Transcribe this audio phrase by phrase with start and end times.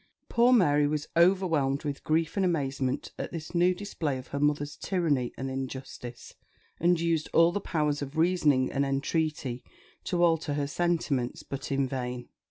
[0.29, 4.75] Poor Mary was overwhelmed with grief and amazement at this new display of her mother's
[4.75, 6.33] tyranny and injustice,
[6.79, 9.63] and used all the powers of reasoning and entreaty
[10.03, 12.29] to alter her sentiments; but in vain.